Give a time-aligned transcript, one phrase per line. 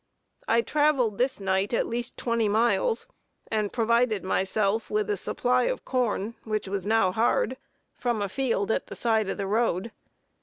[0.47, 3.05] I traveled this night at least twenty miles,
[3.51, 7.55] and provided myself with a supply of corn, which was now hard,
[7.93, 9.91] from a field at the side of the road.